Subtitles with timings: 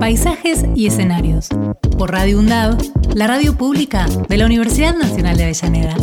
[0.00, 1.50] Paisajes y escenarios.
[1.98, 2.78] Por Radio UNDAV,
[3.14, 5.94] la radio pública de la Universidad Nacional de Avellaneda.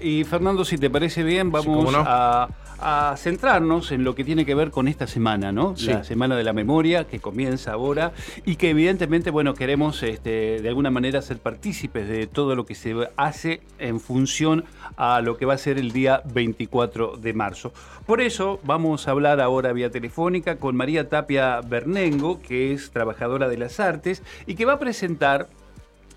[0.00, 1.98] Y Fernando, si te parece bien, vamos no.
[2.06, 2.48] a,
[2.80, 5.76] a centrarnos en lo que tiene que ver con esta semana, ¿no?
[5.76, 5.88] Sí.
[5.88, 8.12] La Semana de la Memoria, que comienza ahora
[8.44, 12.74] y que evidentemente, bueno, queremos este, de alguna manera ser partícipes de todo lo que
[12.74, 14.64] se hace en función
[14.96, 17.72] a lo que va a ser el día 24 de marzo.
[18.06, 23.48] Por eso vamos a hablar ahora vía telefónica con María Tapia Bernengo, que es trabajadora
[23.48, 25.48] de las artes y que va a presentar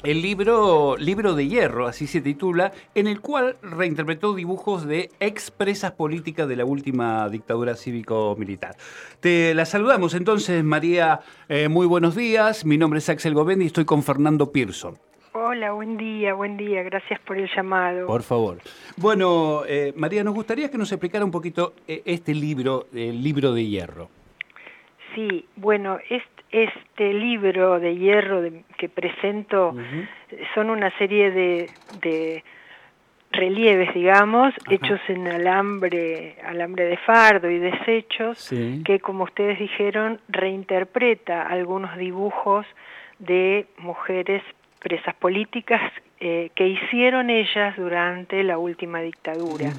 [0.04, 5.92] el libro Libro de Hierro, así se titula, en el cual reinterpretó dibujos de expresas
[5.92, 8.76] políticas de la última dictadura cívico-militar.
[9.20, 11.22] Te la saludamos entonces, María.
[11.50, 12.66] eh, muy buenos días.
[12.66, 14.98] Mi nombre es Axel Govendi y estoy con Fernando Pearson.
[15.34, 16.84] Hola, buen día, buen día.
[16.84, 18.06] Gracias por el llamado.
[18.06, 18.58] Por favor.
[18.98, 23.54] Bueno, eh, María, nos gustaría que nos explicara un poquito eh, este libro, el Libro
[23.54, 24.10] de Hierro.
[25.16, 29.74] Sí, bueno, est- este libro de hierro de- que presento
[30.54, 31.70] son una serie de,
[32.02, 32.44] de
[33.32, 34.74] relieves, digamos, Ajá.
[34.76, 38.82] hechos en alambre, alambre de fardo y desechos, Sí.
[38.86, 42.66] que como ustedes dijeron, reinterpreta algunos dibujos
[43.20, 44.44] de mujeres
[44.80, 45.82] presas políticas
[46.24, 49.74] eh, que hicieron ellas durante la última dictadura.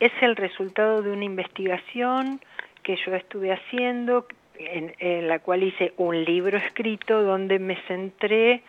[0.00, 2.40] Es el resultado de una investigación
[2.82, 4.26] que yo estuve haciendo,
[4.58, 8.62] en, en la cual hice un libro escrito donde me centré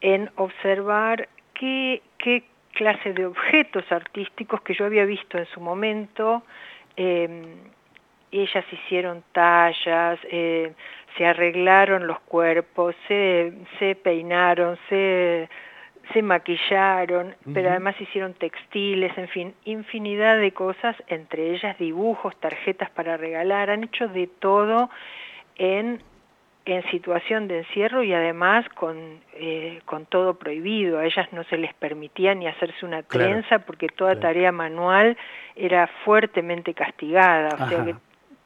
[0.00, 6.42] en observar qué, qué clase de objetos artísticos que yo había visto en su momento.
[6.96, 7.56] eh,
[8.32, 10.72] ellas hicieron tallas, eh,
[11.16, 15.50] se arreglaron los cuerpos, se, se peinaron, se,
[16.14, 22.88] se maquillaron, pero además hicieron textiles, en fin, infinidad de cosas, entre ellas dibujos, tarjetas
[22.90, 24.88] para regalar, han hecho de todo
[25.56, 26.02] en,
[26.64, 30.98] en situación de encierro y además con, eh, con todo prohibido.
[30.98, 34.20] A ellas no se les permitía ni hacerse una Claro, trenza porque toda claro.
[34.28, 35.16] tarea manual
[35.56, 37.48] era fuertemente castigada.
[37.54, 37.94] O sea que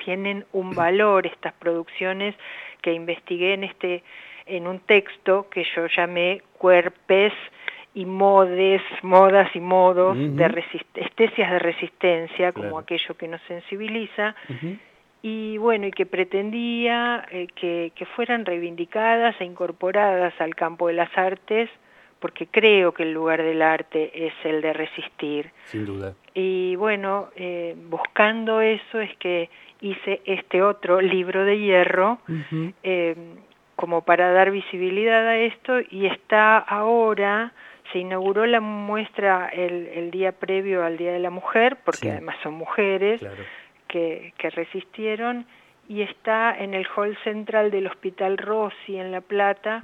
[0.03, 2.35] tienen un valor estas producciones
[2.83, 4.03] que investigué en este
[4.49, 7.33] en un texto que yo llamé cuerpes
[7.95, 10.55] y modes, modas y modos de Ujú.
[10.55, 12.79] resist- estesias de resistencia, como Claro.
[12.79, 14.37] aquello que nos sensibiliza.
[15.29, 20.93] Y bueno, y que pretendía eh, que, que fueran reivindicadas e incorporadas al campo de
[20.95, 21.69] las artes,
[22.21, 25.51] porque creo que el lugar del arte es el de resistir.
[25.65, 26.15] Sin duda.
[26.33, 29.51] Y bueno, eh, buscando eso es que
[29.81, 32.19] hice este otro libro de hierro,
[32.85, 33.17] eh,
[33.75, 37.53] como para dar visibilidad a esto, y está ahora,
[37.93, 42.09] se inauguró la muestra el, el día previo al Día de la Mujer, porque Sí.
[42.11, 43.43] además son mujeres Claro.
[43.89, 45.47] Que, que resistieron,
[45.89, 49.81] y está en el hall central del Hospital Rossi en La Plata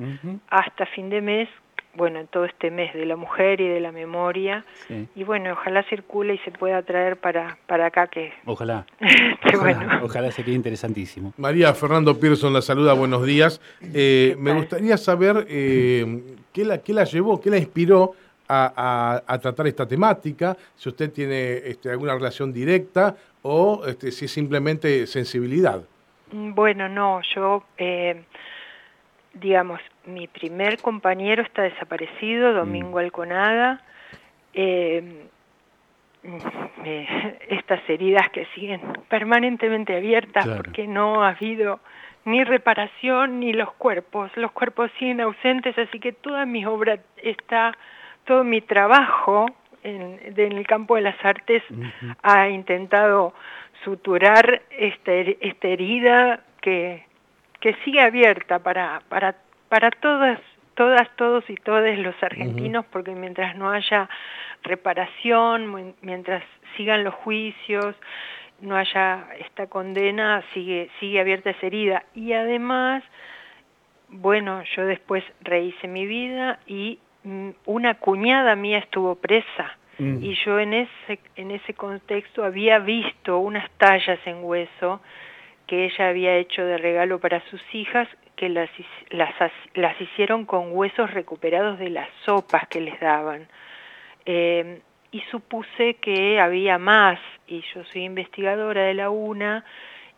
[0.48, 1.48] hasta fin de mes,
[1.94, 5.06] bueno, en todo este mes de la mujer y de la memoria, Sí.
[5.14, 8.84] y bueno, ojalá circule y se pueda traer para, para acá, que, Ojalá.
[8.98, 9.78] que bueno.
[9.86, 11.34] Ojalá, ojalá sería interesantísimo.
[11.36, 13.60] María Fernando Pearson la saluda, buenos días.
[13.94, 18.12] Eh, me gustaría saber eh, qué, la, qué la llevó, qué la inspiró
[18.48, 18.72] a,
[19.26, 24.26] a- a tratar esta temática, si usted tiene este, alguna relación directa o este, si
[24.26, 25.82] es simplemente sensibilidad.
[26.32, 28.22] Mm, Bueno, no, yo, eh,
[29.34, 33.80] digamos, mi primer compañero está desaparecido, Domingo Alconada.
[34.54, 35.26] eh,
[36.22, 36.36] mm,
[36.84, 40.62] eh, estas heridas que siguen permanentemente abiertas Claro.
[40.62, 41.80] porque no ha habido
[42.26, 44.30] ni reparación ni los cuerpos.
[44.36, 47.72] Los cuerpos siguen ausentes, así que toda mi obra está,
[48.26, 49.46] todo mi trabajo
[49.82, 51.62] en, el campo de las artes
[52.22, 53.34] ha intentado
[53.84, 57.04] suturar esta, esta herida que,
[57.60, 59.34] que sigue abierta para, para,
[59.68, 60.38] para todas,
[60.74, 64.08] todas, todos y todos los argentinos, porque mientras no haya
[64.62, 66.42] reparación, mien- mientras
[66.76, 67.96] sigan los juicios,
[68.60, 72.04] no haya esta condena, sigue, sigue abierta esa herida.
[72.14, 73.02] Y además,
[74.08, 77.00] bueno, yo después rehice mi vida y
[77.66, 79.76] una cuñada mía estuvo presa.
[79.98, 80.22] Mm.
[80.22, 85.00] Y yo en ese, en ese contexto había visto unas tallas en hueso
[85.66, 88.68] que ella había hecho de regalo para sus hijas, que las,
[89.10, 89.32] las,
[89.74, 93.46] las hicieron con huesos recuperados de las sopas que les daban.
[94.26, 94.80] Eh,
[95.12, 99.64] y supuse que había más, y yo soy investigadora de la UNA,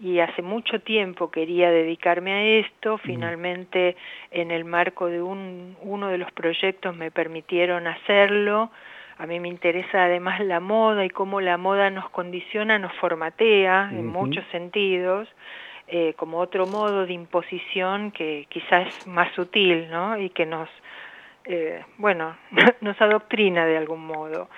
[0.01, 3.97] y hace mucho tiempo quería dedicarme a esto, finalmente
[4.31, 8.71] en el marco de un, uno de los proyectos me permitieron hacerlo,
[9.19, 13.91] a mí me interesa además la moda y cómo la moda nos condiciona, nos formatea
[13.93, 15.29] en muchos sentidos,
[15.87, 20.19] eh, como otro modo de imposición que quizás es más sutil, ¿no?
[20.19, 20.69] Y que nos,
[21.45, 22.37] eh, bueno,
[22.81, 24.49] nos adoctrina de algún modo.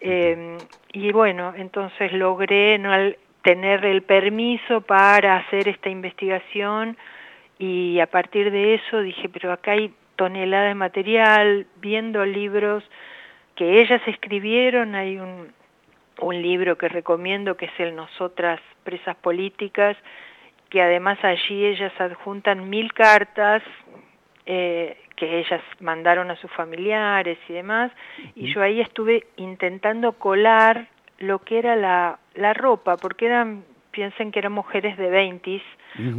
[0.00, 0.56] Eh,
[0.92, 2.94] y bueno, entonces logré no
[3.42, 6.96] tener el permiso para hacer esta investigación
[7.58, 12.84] y a partir de eso dije, pero acá hay tonelada de material, viendo libros
[13.54, 15.52] que ellas escribieron, hay un,
[16.20, 19.96] un libro que recomiendo que es el Nosotras Presas Políticas,
[20.70, 23.62] que además allí ellas adjuntan mil cartas
[24.46, 27.92] eh, que ellas mandaron a sus familiares y demás,
[28.34, 30.88] y yo ahí estuve intentando colar
[31.18, 35.62] lo que era la, la ropa, porque eran, piensen que eran mujeres de 20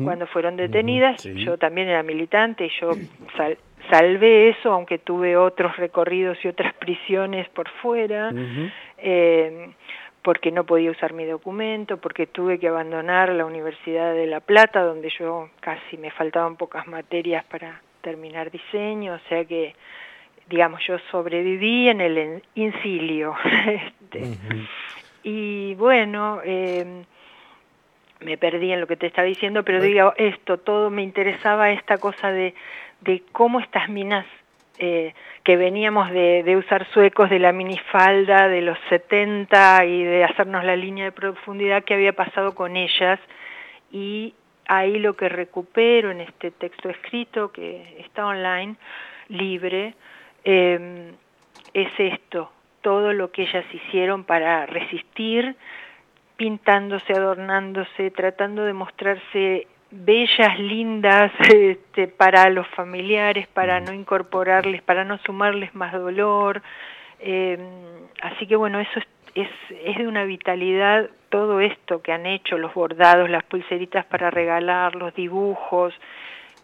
[0.03, 2.91] cuando fueron detenidas, yo también era militante y yo
[3.37, 3.57] sal,
[3.89, 8.31] salvé eso, aunque tuve otros recorridos y otras prisiones por fuera,
[8.97, 9.71] eh,
[10.21, 14.81] porque no podía usar mi documento, porque tuve que abandonar la Universidad de La Plata,
[14.83, 19.75] donde yo casi me faltaban pocas materias para terminar diseño, o sea que,
[20.49, 23.35] digamos, yo sobreviví en el incilio.
[23.67, 24.37] este,
[25.23, 27.03] Y bueno, eh,
[28.21, 31.97] me perdí en lo que te estaba diciendo, pero digo esto, todo me interesaba esta
[31.97, 32.53] cosa de
[33.01, 34.25] de cómo estas minas
[34.77, 35.13] eh,
[35.43, 40.63] que veníamos de, de, usar suecos de la minifalda de los 70 y de hacernos
[40.63, 43.19] la línea de profundidad que había pasado con ellas.
[43.91, 44.33] Y
[44.67, 48.75] ahí lo que recupero en este texto escrito que está online,
[49.27, 49.93] libre,
[50.43, 51.11] eh,
[51.73, 52.51] es esto,
[52.81, 55.55] todo lo que ellas hicieron para resistir,
[56.37, 65.03] pintándose, adornándose, tratando de mostrarse bellas, lindas este, para los familiares, para no incorporarles, para
[65.03, 66.61] no sumarles más dolor.
[67.19, 67.59] Eh,
[68.21, 69.49] así que bueno, eso es, es,
[69.85, 74.95] es, de una vitalidad todo esto que han hecho, los bordados, las pulseritas para regalar,
[74.95, 75.93] los dibujos.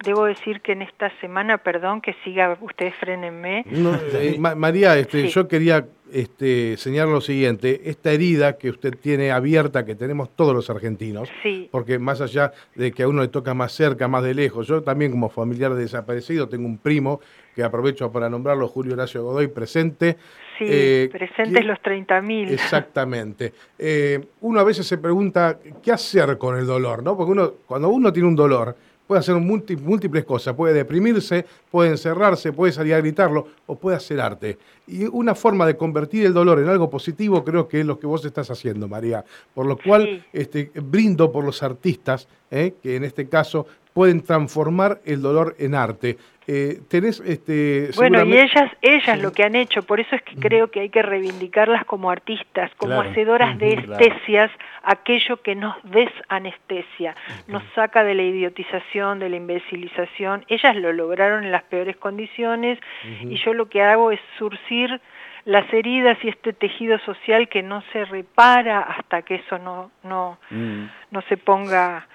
[0.04, 3.66] Debo decir que en esta semana, perdón que siga, ustedes frenenme.
[4.13, 9.86] Eh, María, este, yo quería este, señalar lo siguiente, esta herida que usted tiene abierta,
[9.86, 11.30] que tenemos todos los argentinos,
[11.71, 14.81] porque más allá de que a uno le toca más cerca, más de lejos, yo
[14.83, 17.19] también como familiar desaparecido tengo un primo
[17.56, 20.18] que aprovecho para nombrarlo, Julio Horacio Godoy, presente.
[20.59, 22.51] Sí, eh, presentes los 30.000.
[22.51, 23.51] Exactamente.
[23.80, 27.01] Eh, uno a veces se pregunta, ¿qué hacer con el dolor?
[27.01, 27.18] ¿no?
[27.18, 28.75] Porque uno, cuando uno tiene un dolor,
[29.07, 34.19] puede hacer múltiples cosas, puede deprimirse, puede encerrarse, puede salir a gritarlo o puede hacer
[34.19, 34.57] arte.
[34.86, 38.07] Y una forma de convertir el dolor en algo positivo creo que es lo que
[38.07, 39.24] vos estás haciendo, María.
[39.54, 42.74] Por lo cual este, brindo por los artistas, ¿eh?
[42.83, 46.17] que en este caso pueden transformar el dolor en arte.
[46.48, 50.36] Eh, tenés este bueno y ellas ellas lo que han hecho por eso es que
[50.36, 54.50] creo que hay que reivindicarlas como artistas como hacedoras de estesias
[54.84, 57.16] aquello que nos desanestesia
[57.48, 60.46] nos saca de la idiotización de la imbecilización.
[60.48, 62.80] Ellas lo lograron en las peores condiciones
[63.22, 65.01] y yo lo que hago es surcir
[65.46, 70.38] las heridas y este tejido social que no se repara hasta que eso no no
[70.50, 70.86] mm.
[71.12, 72.08] no se ponga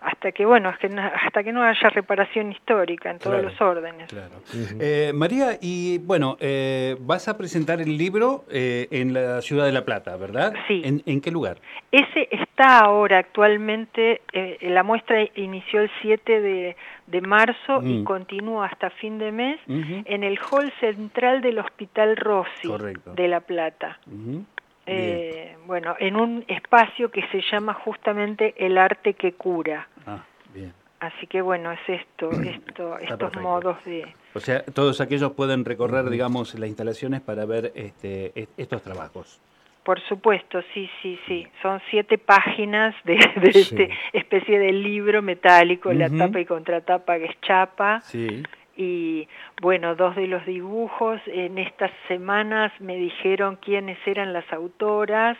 [0.00, 4.08] hasta que bueno hasta que no haya reparación histórica en todos los órdenes.
[4.80, 9.72] eh, María y bueno eh, vas a presentar el libro eh, en la ciudad de
[9.72, 10.82] la Plata verdad sí.
[10.84, 11.58] En, qué lugar
[11.90, 14.22] ese está ahora actualmente
[14.60, 16.76] la muestra inició el 7 de,
[17.06, 18.04] de marzo y mm.
[18.04, 22.68] continúa hasta fin de mes en el hall central del Hospital Rossi
[23.14, 23.98] de la Plata.
[24.90, 25.17] Eh,
[25.68, 29.86] bueno, en un espacio que se llama justamente el arte que cura.
[30.06, 30.72] Ah, bien.
[30.98, 34.06] Así que bueno, es esto, esto estos modos de...
[34.34, 39.42] O sea, todos aquellos pueden recorrer, digamos, las instalaciones para ver este, estos trabajos.
[39.84, 41.46] Por supuesto, sí, sí, sí.
[41.60, 47.26] Son siete páginas de, de este especie de libro metálico, la tapa y contratapa que
[47.26, 48.00] es chapa.
[48.00, 48.42] Sí
[48.78, 49.28] y
[49.60, 55.36] bueno, dos de los dibujos en estas semanas me dijeron quiénes eran las autoras,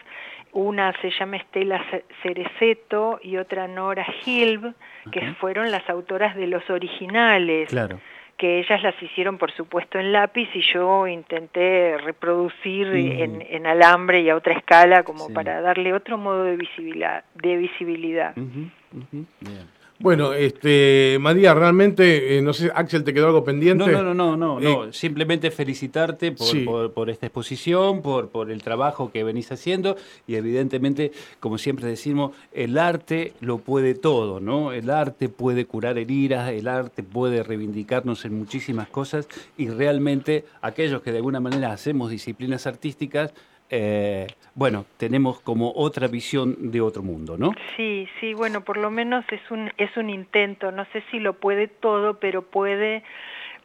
[0.52, 1.80] una se llama Estela
[2.23, 4.75] Cereceto y otra Nora Hilb,
[5.12, 7.68] que fueron las autoras de los originales.
[7.68, 8.00] Claro
[8.38, 14.30] que ellas las hicieron por supuesto en lápiz y yo intenté reproducir en, alambre y
[14.30, 17.25] a otra escala como para darle otro modo de visibilidad.
[17.35, 18.35] De visibilidad.
[20.00, 23.90] Bueno, este, María, realmente, eh, no sé, Axel, ¿te quedó algo pendiente?
[23.90, 29.11] No, no, no, no, no, eh, simplemente felicitarte por, esta exposición, por, por el trabajo
[29.11, 29.97] que venís haciendo
[30.28, 34.73] y evidentemente, como siempre decimos, el arte lo puede todo, ¿no?
[34.73, 39.26] El arte puede curar heridas, el arte puede reivindicarnos en muchísimas cosas
[39.57, 43.33] y realmente aquellos que de alguna manera hacemos disciplinas artísticas,
[43.70, 47.52] eh, bueno, tenemos como otra visión de otro mundo, ¿no?
[47.76, 51.34] Sí, sí, bueno, por lo menos es un, es un intento, no sé si lo
[51.34, 53.02] puede todo, pero puede,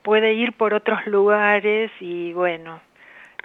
[0.02, 2.82] puede ir por otros lugares y bueno,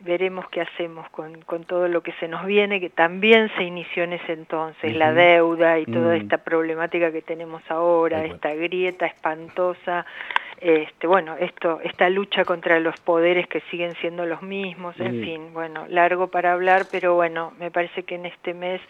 [0.02, 4.04] veremos qué hacemos con, con todo lo que se nos viene, que también se inició
[4.04, 6.20] en ese entonces, la deuda y toda mm.
[6.20, 10.06] esta problemática que tenemos ahora, esta grieta espantosa
[10.60, 15.52] este, bueno, esto, esta lucha contra los poderes que siguen siendo los mismos, en fin,
[15.52, 18.80] bueno, largo para hablar, pero bueno, me parece que en este mes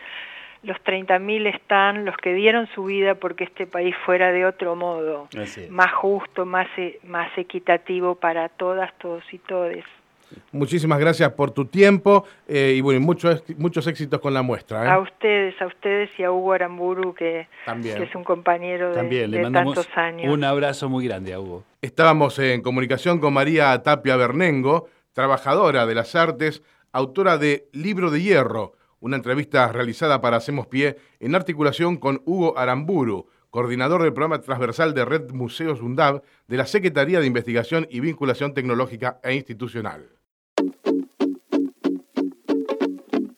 [0.63, 5.29] los 30.000 están los que dieron su vida porque este país fuera de otro modo,
[5.71, 9.85] más justo, más, e, más equitativo para todas, todos y todes.
[10.53, 14.85] Muchísimas gracias por tu tiempo eh, y bueno, muchos, muchos éxitos con la muestra.
[14.85, 14.89] ¿eh?
[14.89, 20.33] A ustedes, a ustedes y a Hugo Aramburu, que, es un compañero de, tantos años.
[20.33, 21.65] Un abrazo muy grande a Hugo.
[21.83, 28.23] Estábamos en comunicación con María Tapia Bernengo, trabajadora de las artes, autora de Libro de
[28.23, 34.41] Hierro, una entrevista realizada para Hacemos Pie en articulación con Hugo Aramburu coordinador del programa
[34.41, 40.18] transversal de Red Museos UNDAV de la Secretaría de Investigación y Vinculación Tecnológica e Institucional.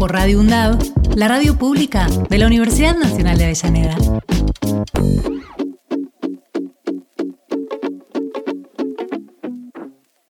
[0.00, 0.78] por Radio UNDAV,
[1.14, 3.98] la radio pública de la Universidad Nacional de Avellaneda.